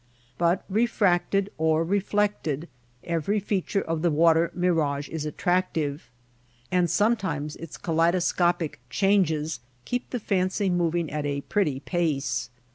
[0.39, 2.67] But refracted or reflected,
[3.03, 6.09] every feature of the water mirage is attractive.
[6.71, 12.49] And sometimes its kaleidoscopic changes keep the fancy moving at a pretty pace.